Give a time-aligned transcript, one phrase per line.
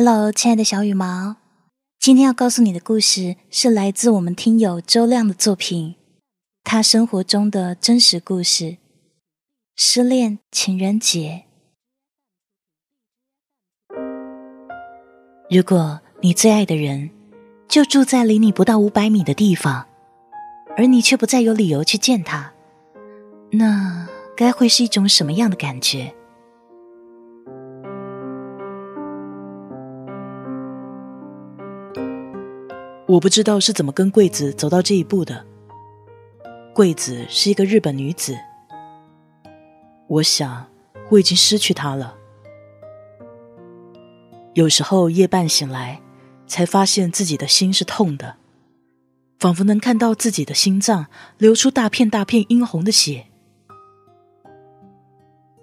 [0.00, 1.34] Hello，亲爱的小羽毛，
[1.98, 5.96] 今天要告诉你的故事是来自我们听友周亮的作品，
[6.62, 8.76] 他生活中的真实故事——
[9.74, 11.46] 失恋情人节。
[15.50, 17.10] 如果你最爱的人
[17.66, 19.84] 就住在离你不到五百米的地方，
[20.76, 22.52] 而你却不再有理由去见他，
[23.50, 26.14] 那该会是一种什么样的感觉？
[33.08, 35.46] 我不知道是怎么跟桂子走到这一步的。
[36.74, 38.36] 桂子是一个日本女子，
[40.08, 40.66] 我想
[41.10, 42.14] 我已经失去她了。
[44.52, 46.02] 有时候夜半醒来，
[46.46, 48.36] 才发现自己的心是痛的，
[49.38, 51.06] 仿佛能看到自己的心脏
[51.38, 53.24] 流出大片大片殷红的血。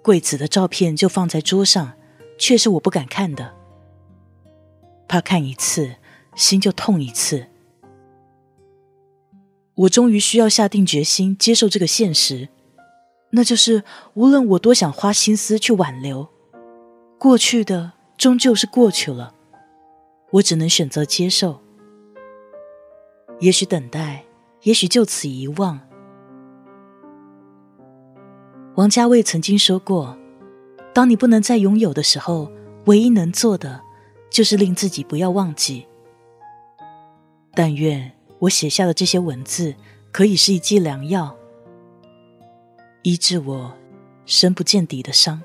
[0.02, 1.92] 桂子的照片就放在桌上，
[2.38, 3.54] 却是我不敢看的，
[5.06, 5.94] 怕看一次。
[6.36, 7.46] 心就痛一次。
[9.74, 12.48] 我终于需要下定决心接受这个现实，
[13.30, 13.82] 那就是
[14.14, 16.28] 无论我多想花心思去挽留，
[17.18, 19.34] 过去的终究是过去了，
[20.30, 21.60] 我只能选择接受。
[23.40, 24.24] 也许等待，
[24.62, 25.78] 也许就此遗忘。
[28.76, 30.16] 王家卫曾经说过
[30.94, 32.50] ：“当你不能再拥有的时候，
[32.86, 33.82] 唯一能做的，
[34.30, 35.86] 就是令自己不要忘记。”
[37.56, 39.74] 但愿我写下的这些文字
[40.12, 41.34] 可以是一剂良药，
[43.00, 43.72] 医治我
[44.26, 45.40] 深不见底的伤。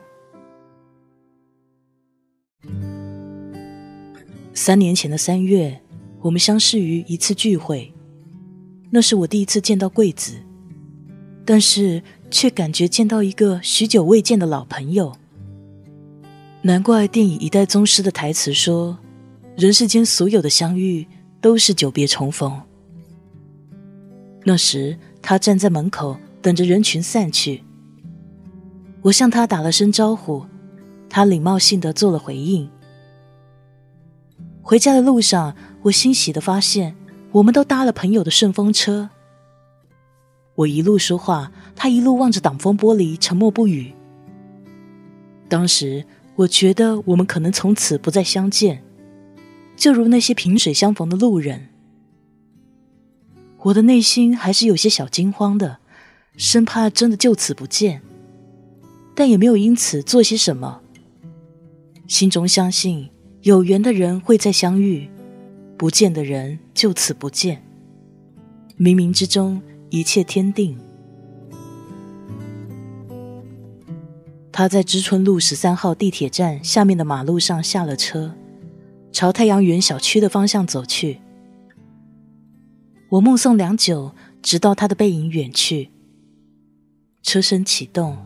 [4.53, 5.81] 三年前的三月，
[6.19, 7.93] 我们相识于一次聚会，
[8.89, 10.33] 那是我第一次见到桂子，
[11.45, 15.15] 但是却感觉见到一个许久未见的老朋友。
[16.61, 18.99] 难怪电影《一代宗师》的台词说
[19.55, 21.07] ：“人世间所有的相遇。”
[21.41, 22.61] 都是久别重逢。
[24.45, 27.63] 那时，他站在门口等着人群散去。
[29.01, 30.45] 我向他打了声招呼，
[31.09, 32.69] 他礼貌性的做了回应。
[34.61, 36.95] 回家的路上，我欣喜的发现，
[37.31, 39.09] 我们都搭了朋友的顺风车。
[40.53, 43.91] 我一路说话，他一路望着挡风玻璃，沉默不语。
[45.49, 48.83] 当时，我觉得我们可能从此不再相见。
[49.81, 51.69] 就如那些萍水相逢的路人，
[53.63, 55.79] 我的内心还是有些小惊慌的，
[56.37, 58.03] 生怕真的就此不见，
[59.15, 60.81] 但也没有因此做些什么。
[62.07, 63.09] 心中相信
[63.41, 65.09] 有缘的人会再相遇，
[65.77, 67.63] 不见的人就此不见。
[68.77, 69.59] 冥冥之中，
[69.89, 70.77] 一切天定。
[74.51, 78.35] 他在知春路十三号地铁站下面的马路上下了车。
[79.11, 81.19] 朝太阳园小区的方向走去，
[83.09, 85.91] 我目送良久，直到他的背影远去。
[87.21, 88.17] 车身启动，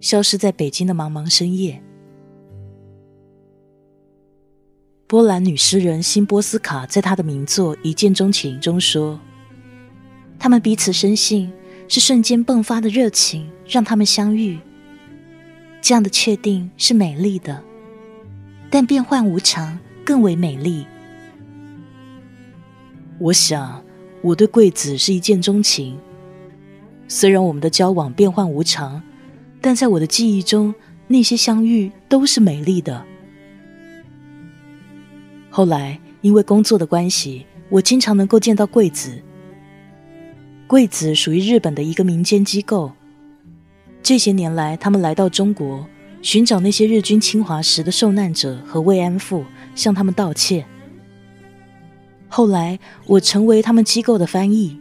[0.00, 1.82] 消失在北京的茫茫深夜。
[5.06, 9.20] 波兰女诗人辛波斯卡在她的名作《一见钟情》中说
[10.40, 11.52] ：“他们彼此深信，
[11.86, 14.58] 是瞬间迸发的热情让他们相遇。
[15.82, 17.62] 这样的确定是美丽的，
[18.70, 20.86] 但变幻无常。”更为美丽。
[23.18, 23.82] 我想，
[24.20, 25.98] 我对桂子是一见钟情。
[27.06, 29.02] 虽然我们的交往变幻无常，
[29.60, 30.74] 但在我的记忆中，
[31.06, 33.04] 那些相遇都是美丽的。
[35.50, 39.22] 后来，因为工作的关系，我经常能够见到桂子。
[40.66, 42.92] 桂子属于日本的一个民间机构。
[44.02, 45.86] 这些年来，他们来到中国，
[46.22, 49.44] 寻找那些日军侵华时的受难者和慰安妇。
[49.74, 50.66] 向他们道歉。
[52.28, 54.78] 后来，我成为他们机构的翻译，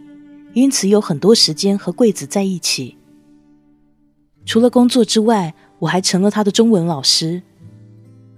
[0.53, 2.97] 因此有很多时间和桂子在一起。
[4.45, 7.41] 除了工作之外，我还成了他的中文老师。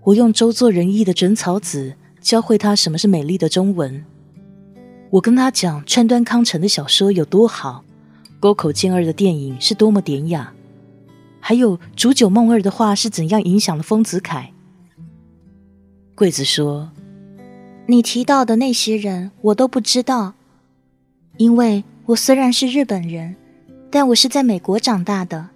[0.03, 4.03] 我用周作人译的整草子教会他什么是美丽的中文。
[5.11, 7.85] 我跟他讲川端康成的小说有多好，
[8.39, 10.53] 沟口健二的电影是多么典雅，
[11.39, 14.51] 还有煮酒梦二的话是怎样影响了丰子恺。
[16.15, 16.91] 桂子说
[17.87, 20.35] ：“你提到的那些人，我都不知道，
[21.37, 23.35] 因为我虽然是日本人，
[23.89, 25.49] 但我是在美国长大的。”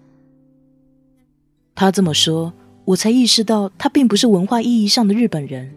[1.75, 2.51] 他这么说，
[2.85, 5.71] 我才意识到他并不是文化意义上的日本人。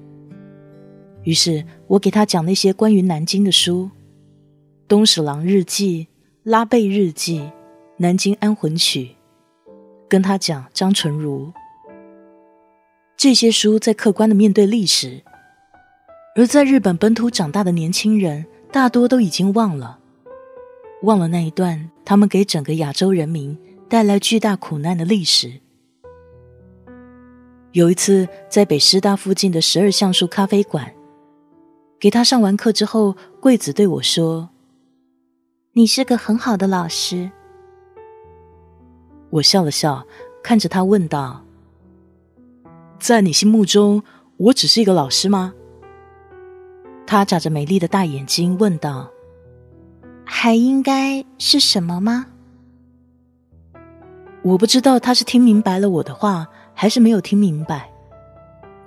[1.24, 3.90] 于是我给他讲那些关于南京的书，
[4.88, 6.04] 《东史郎日记》
[6.42, 7.40] 《拉贝日记》
[7.98, 9.04] 《南京安魂曲》，
[10.08, 11.52] 跟他讲张纯如。
[13.20, 15.22] 这些书在客观的面对历史，
[16.34, 19.98] 而在日本本土长大的年轻人，大多都已经忘了，
[21.02, 23.58] 忘了那一段他们给整个亚洲人民
[23.90, 25.60] 带来巨大苦难的历史。
[27.72, 30.90] 有一次，在北师大附近的十二橡树咖啡馆，
[31.98, 34.48] 给他上完课之后，桂子对我说
[35.76, 37.30] ：“你是个很好的老师。”
[39.28, 40.06] 我笑了笑，
[40.42, 41.44] 看着他问道
[43.00, 44.02] ：“在你心目中，
[44.36, 45.54] 我只是一个老师吗？”
[47.06, 49.10] 他眨着美丽的大眼睛问道
[50.24, 52.26] ：“还应该是什么吗？”
[54.42, 57.90] 我不知道他是听明白了我的话，还是没有听明白。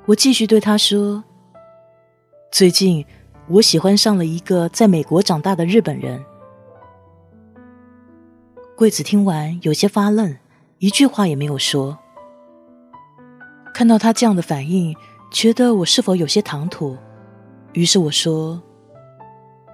[0.05, 1.23] 我继续对他说
[2.51, 3.05] ：“最近
[3.49, 6.23] 我喜欢上了一个在美国长大的日本人。”
[8.75, 10.35] 桂子听完有些发愣，
[10.79, 11.97] 一句话也没有说。
[13.73, 14.95] 看到他这样的反应，
[15.31, 16.95] 觉得我是否有些唐突？
[17.73, 18.61] 于是我说：“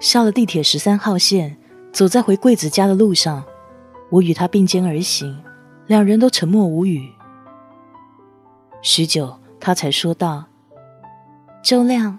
[0.00, 1.56] 下了地铁十三号线，
[1.92, 3.44] 走在回桂子家的路上，
[4.10, 5.40] 我与他并肩而行，
[5.86, 7.08] 两人都沉默无语。
[8.82, 10.44] 许久，他才说道
[11.62, 12.18] ：“周亮，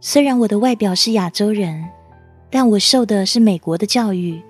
[0.00, 1.88] 虽然我的外表是亚洲人，
[2.50, 4.42] 但我受的是美国的教育。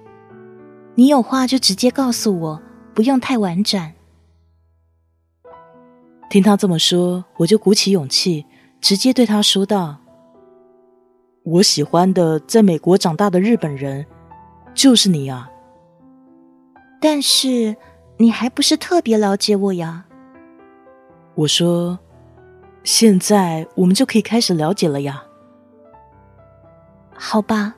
[0.99, 2.61] 你有话就直接告诉我，
[2.93, 3.93] 不用太婉转。”
[6.29, 8.45] 听他这么说，我就鼓起勇气，
[8.81, 9.99] 直接对他说道
[11.47, 14.05] ：“我喜欢的在美国长大的日本人，
[14.75, 15.49] 就是你啊。
[17.01, 17.77] 但是
[18.17, 20.05] 你还不是特别了解我呀。”
[21.37, 21.97] 我说
[22.83, 25.23] ：“现在我们就可以开始了解了呀。”
[27.15, 27.77] 好吧，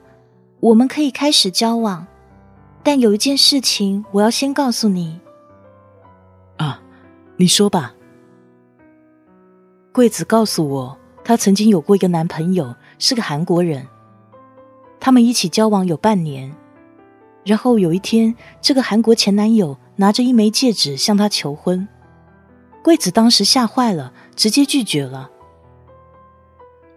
[0.60, 2.06] 我们可以开始交往，
[2.82, 5.20] 但有一件事情我要先告诉你。
[6.56, 6.80] 啊，
[7.36, 7.94] 你说吧。
[9.92, 13.86] 桂子告诉我，她曾经有过一个男朋友，是个韩国人。
[14.98, 16.54] 他们一起交往有半年，
[17.44, 21.88] 然后有一天，这个韩国前男友拿着一枚戒指向她求婚。
[22.82, 25.30] 桂子当时吓坏了，直接拒绝了。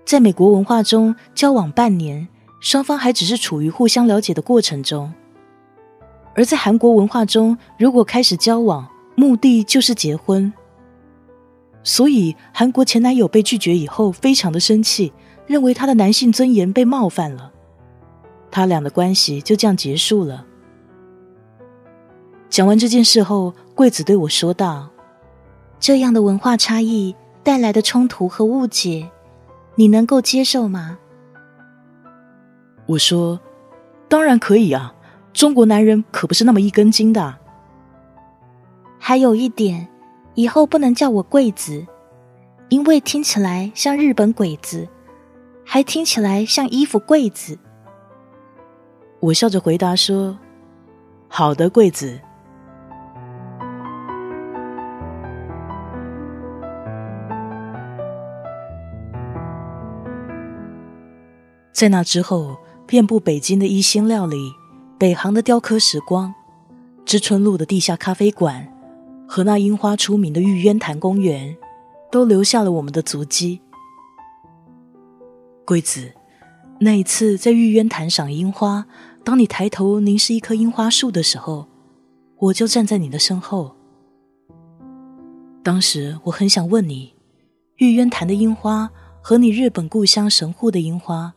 [0.06, 2.28] 在美国文化中，交往半年，
[2.60, 5.12] 双方还只是处于互相了解的过程中；
[6.36, 10.52] 而在韩国文化中，如果开始交往，目的就是结婚。
[11.84, 15.12] 所以，韩国前男友被拒绝以后，非常的生气，
[15.46, 17.52] 认为他的男性尊严被冒犯了。
[18.50, 20.46] 他俩的关系就这样结束了。
[22.50, 24.90] 讲完这件事后，桂子对我说道
[25.80, 29.10] ：“这样的文化差异带来的冲突和误解，
[29.76, 30.98] 你能够接受吗？”
[32.86, 33.40] 我说
[34.08, 34.94] ：“当然可以啊，
[35.34, 37.36] 中国男人可不是那么一根筋的。”
[38.98, 39.88] 还有一点。
[40.36, 41.86] 以后不能叫我贵子，
[42.70, 44.90] 因为听起来像日本鬼子，
[45.64, 47.56] 还听起来像衣服柜子。
[49.20, 50.36] 我笑着回答说
[51.30, 52.20] ：“好的，贵子。”
[61.72, 62.58] 在那之后，
[62.88, 64.52] 遍布北京的一星料理、
[65.04, 66.34] 北航的雕刻时光、
[67.04, 68.74] 知春路的地下咖啡馆。
[69.28, 71.58] 和那樱花出名的玉渊潭公园，
[72.10, 73.60] 都留下了我们的足迹。
[75.66, 76.14] 桂子，
[76.80, 78.86] 那一次在玉渊潭赏樱花，
[79.26, 81.68] 当你抬头凝视一棵樱花树的时候，
[82.38, 83.76] 我就站在你的身后。
[85.62, 87.14] 当时我很想问你，
[87.76, 88.90] 玉渊潭的樱花
[89.22, 91.34] 和你日本故乡神户的樱花，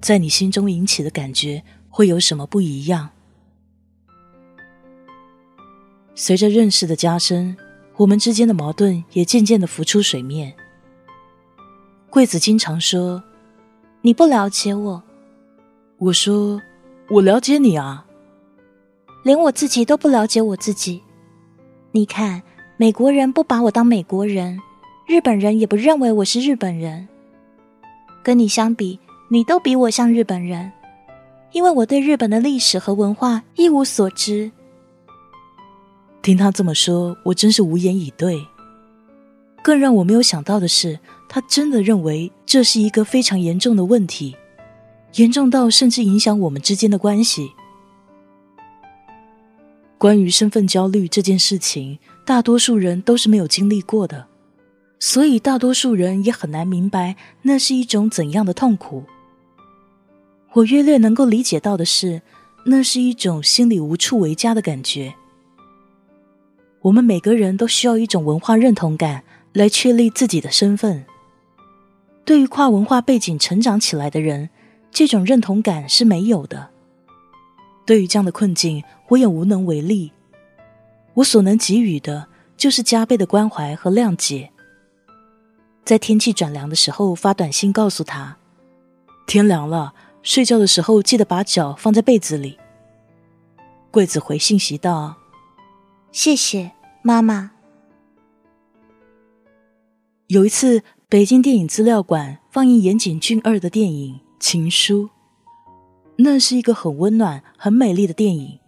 [0.00, 1.62] 在你心中引起的感觉
[1.96, 3.08] 会有什么不一样？
[6.14, 7.56] 随着认识的加深，
[7.96, 10.54] 我们之间的矛盾也渐渐的浮出水面。
[12.10, 13.24] 桂子经常说
[14.04, 15.02] ：“你不了解我。”
[15.96, 16.60] 我说
[17.08, 18.04] ：“我了解你啊。”
[19.24, 21.02] 连我自己都不了解我自己。
[21.92, 22.42] 你看，
[22.76, 24.60] 美国人不把我当美国人，
[25.06, 27.08] 日本人也不认为我是日本人。
[28.22, 29.00] 跟你相比，
[29.30, 30.70] 你都比我像日本人，
[31.56, 34.52] 因为我对日本的历史和文化一无所知。
[36.20, 38.38] 听他这么说，我真是无言以对。
[39.62, 44.36] 更让我没有想到的是，他真的认为这是一个非常严重的问题，
[45.14, 47.50] 严重到甚至影响我们之间的关系。
[49.96, 54.26] 关于身份焦虑这件事情，大多数人都是没有经历过的，
[55.00, 59.04] 所以大多数人也很难明白那是一种怎样的痛苦。
[60.56, 62.22] 我约略能够理解到的是，
[62.64, 65.14] 那是一种心里无处为家的感觉。
[66.80, 69.22] 我们每个人都需要一种文化认同感
[69.52, 71.04] 来确立自己的身份。
[72.24, 74.48] 对于跨文化背景成长起来的人，
[74.90, 76.70] 这种认同感是没有的。
[77.84, 80.10] 对于这样的困境，我也无能为力。
[81.14, 84.50] 我所能给予的，就是加倍的关怀和谅解。
[85.84, 88.38] 在天气转凉的时候，发短信告诉他
[89.28, 89.92] ：“天凉了，
[90.26, 92.58] 睡觉的时候记得把脚放在被子里。”
[93.92, 95.14] 桂子回信息道
[96.10, 97.52] ：“谢谢妈妈。”
[100.26, 105.04] 有一次，北京电影资料馆放映岩井俊二的电影《情书》，
[106.16, 108.58] 那是一个很温暖、很美丽的电影，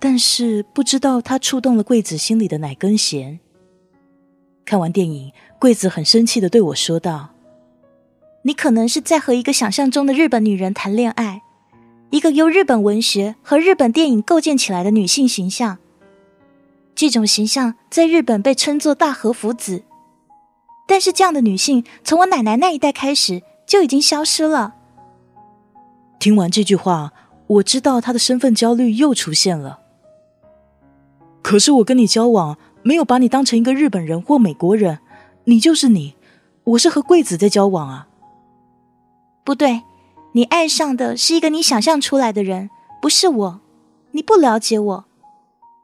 [0.00, 3.38] 但是不知道它触动了桂子心里的哪根弦。
[4.64, 7.33] 看完电影，桂子很生气的对我说道
[8.46, 11.42] ：“你可能是在和一个想象中的日本女人谈恋爱，
[12.10, 15.78] 一个由日本文学和日本电影构建起来的女性形象。
[16.94, 19.82] 这种形象在日本被称作大和福子，
[20.86, 24.74] 但是这样的女性从我奶奶那一代开始就已经消失了。”
[26.20, 27.12] 听完这句话，
[27.46, 29.80] 我知道她的身份焦虑又出现了。
[31.42, 32.58] 可是我跟你交往。
[32.86, 34.98] 没有把你当成一个日本人或美国人，
[35.44, 36.16] 你就是你，
[36.64, 38.08] 我是和贵子在交往啊。
[39.44, 39.82] 不对，
[40.32, 42.70] 你爱上的是一个你想象出来的人，
[43.02, 43.60] 不是我，
[44.12, 45.04] 你不了解我。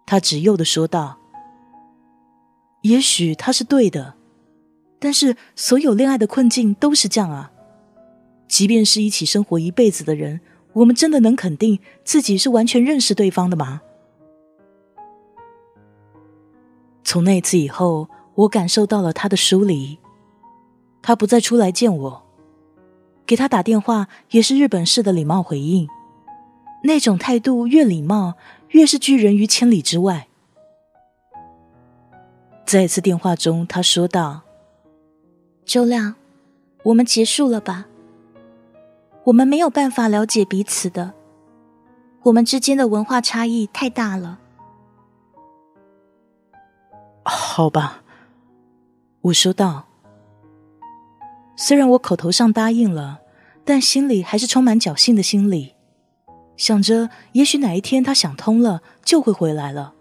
[0.07, 1.19] 他执拗的说道。
[2.83, 4.15] 也许他是对的，
[4.99, 7.53] 但是所有恋爱的困境都是这样啊。
[8.49, 10.41] 即便是一起生活一辈子的人，
[10.73, 13.83] 我们真的能肯定自己是完全认识对方的吗？
[17.05, 19.99] 从那次以后，我感受到了他的疏离。
[21.03, 22.23] 他不再出来见我，
[23.31, 25.89] 给他打电话也是日本式的礼貌回应。
[26.83, 28.35] 那种态度越礼貌，
[28.71, 30.27] 越是拒人于千里之外。
[32.67, 34.41] 在一次电话中，他说道
[35.65, 36.17] ：“周亮，
[36.83, 37.87] 我们结束了吧？
[39.23, 41.15] 我们没有办法了解彼此的，
[42.25, 44.41] 我们之间的文化差异太大了。”
[47.23, 48.03] 好吧，
[49.21, 49.87] 我说道。
[51.55, 53.20] 虽然我口头上答应了，
[53.71, 55.77] 但心里还是充满侥幸的心理，
[56.57, 59.95] 想着也许哪一天他想通了就会回来了，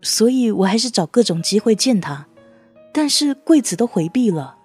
[0.00, 2.28] 所以我还是找各种机会见他。
[2.92, 4.56] 但是贵子都回避了。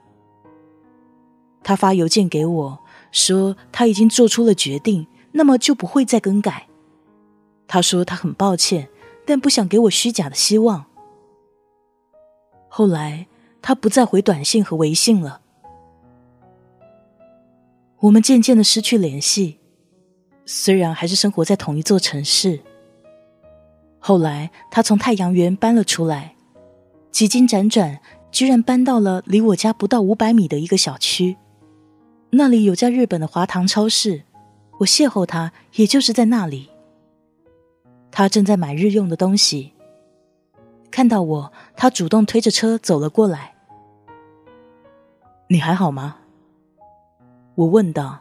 [1.64, 2.80] 他发邮件给我
[3.12, 6.68] 说他已经做出了决定，那么就不会再更改。
[7.68, 8.90] 他说他很抱歉，
[9.26, 10.86] 但不想给我虚假的希望。
[12.70, 13.26] 后来，
[13.60, 15.42] 他不再回短信和微信了。
[18.04, 19.60] 我们渐渐的失去联系，
[20.46, 22.60] 虽然还是生活在同一座城市。
[23.98, 26.36] 后来，他从太阳园搬了出来，
[27.12, 31.38] 几经辗转，居然搬到了离我家不到五百米的一个小区。
[32.32, 34.24] 那里有家日本的华堂超市，
[34.80, 36.70] 我邂逅他，也就是在那里。
[38.12, 39.72] 他正在买日用的东西。
[40.92, 43.54] 看到我，他主动推着车走了过来。
[45.48, 46.18] 你还好吗？
[47.56, 48.20] 我问道。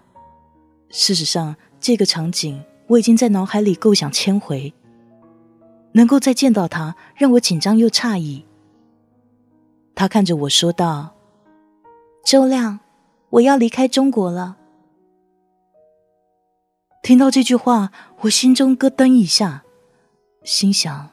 [0.90, 4.72] 事实上，这个场景我已经在脑海里构想千回。
[5.92, 8.44] 能够再见到他，让我紧张又诧异。
[9.94, 11.14] 他看着我说道
[12.24, 12.80] ：“周亮，
[13.30, 14.56] 我要离开中国了。”
[17.02, 19.64] 听到这句话，我心中咯噔一下，
[20.44, 21.10] 心想。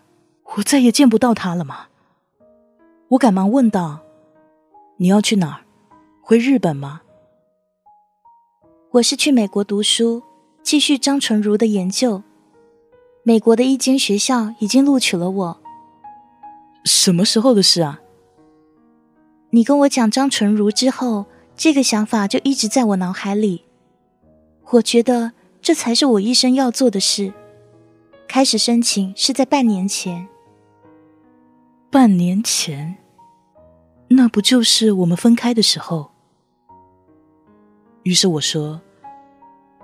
[0.55, 1.87] 我再也见不到他了吗？
[3.09, 3.99] 我赶忙问道
[4.97, 5.61] ：“你要去哪儿？
[6.21, 7.01] 回日本吗？”
[8.91, 10.23] 我是去美国读书，
[10.63, 12.23] 继续张纯如的研究。
[13.21, 15.61] 美国的一间学校已经录取了我。
[16.85, 18.01] 什么时候的事啊？
[19.51, 23.65] 你跟我讲张纯如之后，这个想法就一直在我脑海里。
[24.71, 27.31] 我觉得这才是我一生要做的事。
[28.27, 30.27] 开始申请是在半年前。
[31.91, 32.97] 半年前，
[34.07, 36.09] 那不就是我们分开的时候？
[38.09, 38.81] 于是我说：“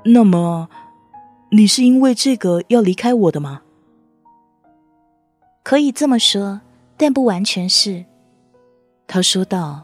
[0.04, 0.68] 那么，
[1.52, 3.62] 你是因为这个要离开我的吗？”
[5.62, 6.62] 可以这么说，
[6.98, 8.04] 但不完全是。
[9.06, 9.84] 他说道：“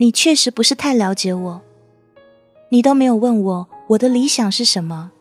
[0.00, 1.60] 你确实不是太了解我，
[2.70, 5.12] 你都没有问我我的理想是什么，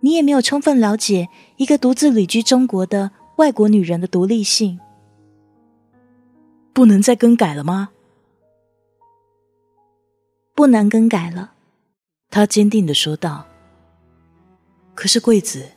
[0.00, 4.80] 你也没有充分了解一个独自旅居中国的外国女人的独立性。”
[6.74, 7.90] 不能再更改了吗？
[10.54, 11.52] 不难更改了，
[12.30, 13.46] 他坚定的说道。
[14.94, 15.72] 可是贵子，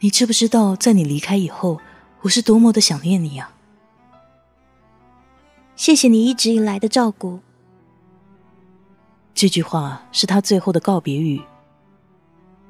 [0.00, 1.80] 你知不知道，在你离开以后，
[2.20, 3.52] 我是多么的想念你啊！
[5.74, 7.40] 谢谢你一直以来的照顾。
[9.34, 11.42] 这句话是他最后的告别语。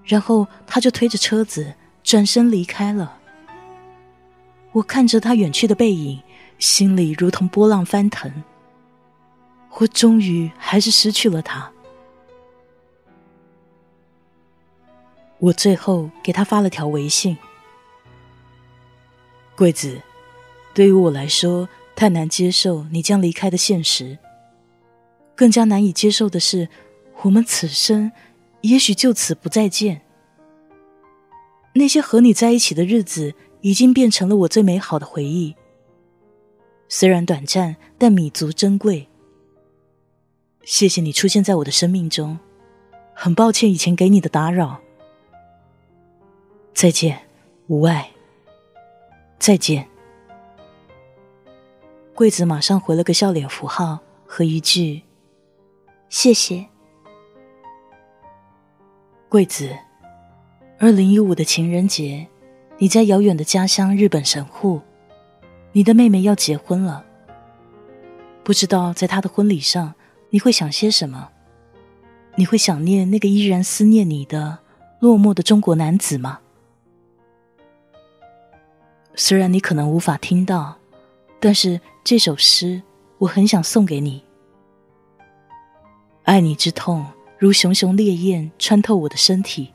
[0.05, 3.19] 然后他就推着车子转身离开了。
[4.73, 6.21] 我看着他远去的背影，
[6.59, 8.33] 心里如同波浪翻腾。
[9.79, 11.73] 我终于还是失去了他。
[15.39, 17.37] 我最后给他发了条微信
[19.57, 20.01] ：“桂子，
[20.73, 24.19] 对于我来说，太难接受你将离开的现实。
[25.35, 26.69] 更加难以接受的是，
[27.23, 28.13] 我们此生
[28.61, 30.03] 也许就此不再见。
[31.73, 35.57] 那些和你在一起的日子，已经变成了我最美好的回忆。
[36.89, 39.09] 虽然短暂，但弥足珍贵。
[40.65, 42.39] 谢谢你出现在我的生命中，
[43.15, 44.81] 很抱歉以前给你的打扰。”
[46.75, 47.21] 再见，
[47.67, 48.11] 无爱。
[49.39, 49.89] 再见。
[52.15, 55.03] 桂子马上回了个笑脸符号和一句
[56.09, 56.67] ：“谢谢。”
[59.29, 59.77] 桂子，
[60.79, 62.29] 二零一五的情人节，
[62.79, 64.81] 你在遥远的家乡日本神户，
[65.73, 67.05] 你的妹妹要结婚了。
[68.45, 69.95] 不知道在她的婚礼上，
[70.33, 71.29] 你会想些什么？
[72.37, 74.61] 你会想念那个依然思念你的
[74.99, 76.41] 落寞的中国男子吗？
[79.15, 80.75] 虽然你可能无法听到，
[81.39, 82.81] 但是这首诗
[83.19, 84.25] 我很想送给你。
[86.23, 87.05] 爱你之痛
[87.37, 89.71] 如熊熊烈焰穿透我的身体，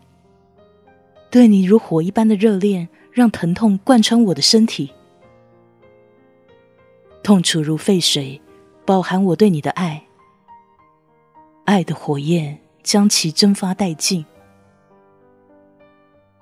[1.30, 4.92] 对你如火一般的热恋让疼痛贯穿我的身体，
[7.22, 8.42] 痛楚如沸水，
[8.88, 10.07] 饱含我对你的爱，
[11.68, 14.26] 爱的火焰将其蒸发殆尽。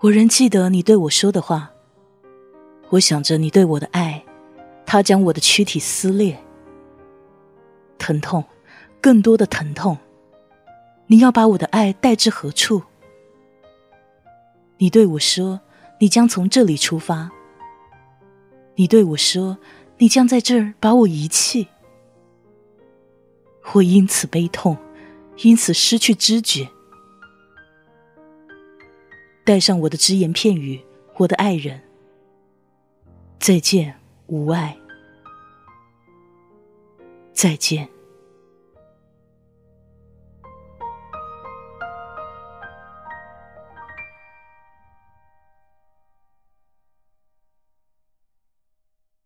[0.01, 1.71] 我仍记得你对我说的话。
[2.89, 4.23] 我想着你对我的爱，
[4.85, 6.37] 它将我的躯体撕裂，
[7.97, 8.43] 疼痛，
[9.01, 9.97] 更多的疼痛。
[11.07, 12.83] 你要把我的爱带至何处？
[14.77, 15.59] 你对我说，
[15.99, 17.31] 你将从这里出发。
[18.75, 19.57] 你对我说，
[19.97, 21.67] 你将在这儿把我遗弃。
[23.73, 24.77] 我因此悲痛，
[25.43, 26.69] 因此失去知觉。
[29.43, 30.81] 带上我的只言片语，
[31.17, 31.81] 我的爱人。
[33.39, 34.77] 再见，无爱。
[37.31, 37.94] 再见。